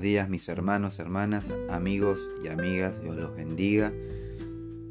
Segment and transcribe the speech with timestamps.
[0.00, 3.00] días mis hermanos, hermanas, amigos y amigas.
[3.02, 3.92] Dios los bendiga.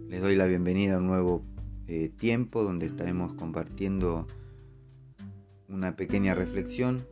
[0.07, 1.43] Les doy la bienvenida a un nuevo
[1.87, 4.27] eh, tiempo donde estaremos compartiendo
[5.67, 7.05] una pequeña reflexión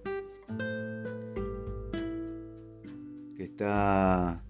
[3.35, 4.43] que está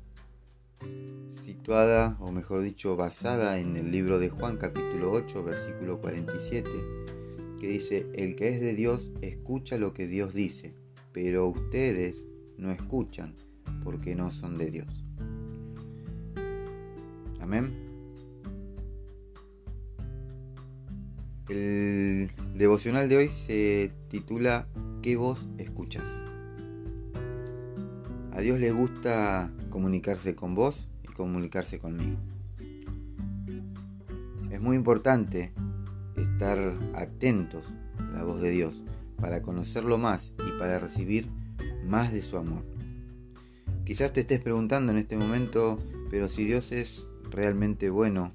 [1.29, 6.69] situada, o mejor dicho, basada en el libro de Juan capítulo 8, versículo 47,
[7.59, 10.73] que dice, el que es de Dios escucha lo que Dios dice,
[11.13, 12.27] pero ustedes
[12.57, 13.35] no escuchan
[13.83, 15.05] porque no son de Dios.
[17.39, 17.87] Amén.
[21.49, 24.67] El devocional de hoy se titula
[25.01, 26.03] ¿Qué voz escuchas?
[28.33, 32.17] A Dios le gusta comunicarse con vos y comunicarse conmigo.
[34.51, 35.53] Es muy importante
[36.17, 36.57] estar
[36.93, 37.63] atentos
[37.97, 38.83] a la voz de Dios
[39.15, 41.29] para conocerlo más y para recibir
[41.87, 42.63] más de su amor.
[43.85, 48.33] Quizás te estés preguntando en este momento, pero si Dios es realmente bueno,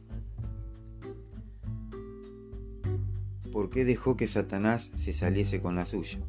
[3.53, 6.21] ¿por qué dejó que Satanás se saliese con la suya?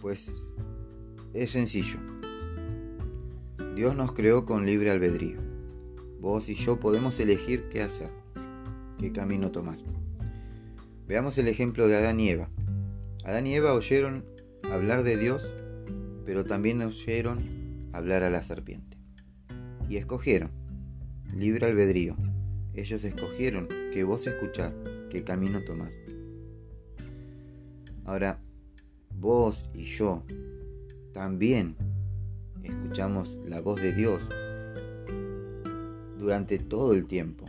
[0.00, 0.54] Pues
[1.34, 1.98] es sencillo.
[3.76, 5.38] Dios nos creó con libre albedrío.
[6.20, 8.10] Vos y yo podemos elegir qué hacer,
[8.98, 9.78] qué camino tomar.
[11.06, 12.48] Veamos el ejemplo de Adán y Eva.
[13.28, 14.24] Adán y Eva oyeron
[14.72, 15.54] hablar de Dios,
[16.24, 18.96] pero también oyeron hablar a la serpiente.
[19.86, 20.50] Y escogieron,
[21.36, 22.16] libre albedrío.
[22.72, 24.72] Ellos escogieron qué voz escuchar,
[25.10, 25.92] qué camino tomar.
[28.06, 28.40] Ahora,
[29.14, 30.24] vos y yo
[31.12, 31.76] también
[32.62, 34.26] escuchamos la voz de Dios
[36.18, 37.44] durante todo el tiempo,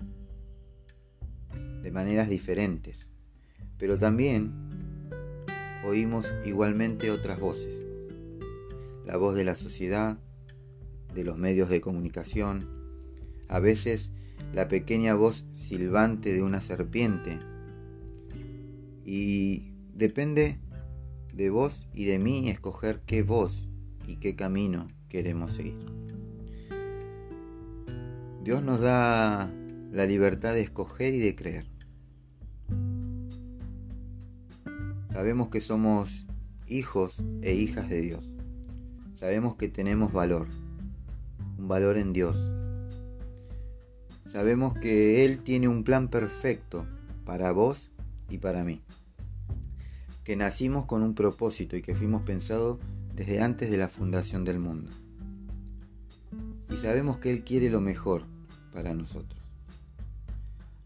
[1.82, 3.10] de maneras diferentes,
[3.78, 4.69] pero también
[5.90, 7.86] oímos igualmente otras voces.
[9.06, 10.20] La voz de la sociedad,
[11.14, 12.68] de los medios de comunicación,
[13.48, 14.12] a veces
[14.54, 17.40] la pequeña voz silbante de una serpiente.
[19.04, 20.60] Y depende
[21.34, 23.68] de vos y de mí escoger qué voz
[24.08, 25.78] y qué camino queremos seguir.
[28.44, 29.52] Dios nos da
[29.92, 31.79] la libertad de escoger y de creer.
[35.20, 36.26] Sabemos que somos
[36.66, 38.24] hijos e hijas de Dios.
[39.16, 40.48] Sabemos que tenemos valor,
[41.58, 42.38] un valor en Dios.
[44.26, 46.88] Sabemos que Él tiene un plan perfecto
[47.26, 47.92] para vos
[48.30, 48.82] y para mí.
[50.24, 52.80] Que nacimos con un propósito y que fuimos pensados
[53.14, 54.90] desde antes de la fundación del mundo.
[56.74, 58.24] Y sabemos que Él quiere lo mejor
[58.74, 59.42] para nosotros.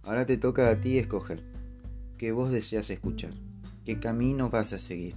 [0.02, 1.44] Ahora te toca a ti escoger
[2.18, 3.34] qué vos deseas escuchar
[3.84, 5.16] qué camino vas a seguir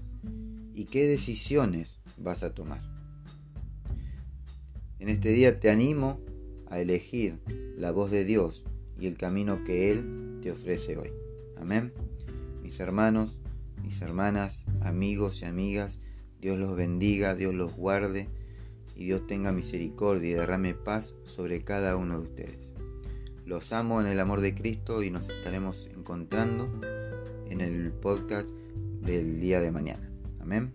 [0.74, 2.82] y qué decisiones vas a tomar.
[4.98, 6.20] En este día te animo
[6.68, 7.38] a elegir
[7.76, 8.64] la voz de Dios
[8.98, 11.12] y el camino que Él te ofrece hoy.
[11.60, 11.92] Amén.
[12.62, 13.38] Mis hermanos,
[13.82, 16.00] mis hermanas, amigos y amigas,
[16.40, 18.28] Dios los bendiga, Dios los guarde
[18.96, 22.72] y Dios tenga misericordia y derrame paz sobre cada uno de ustedes.
[23.44, 26.68] Los amo en el amor de Cristo y nos estaremos encontrando
[27.50, 28.48] en el podcast
[29.02, 30.10] del día de mañana.
[30.40, 30.72] Amén.